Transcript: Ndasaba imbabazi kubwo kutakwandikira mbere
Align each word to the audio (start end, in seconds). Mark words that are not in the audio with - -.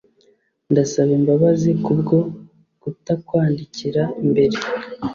Ndasaba 0.71 1.11
imbabazi 1.19 1.69
kubwo 1.85 2.17
kutakwandikira 2.81 4.03
mbere 4.29 4.57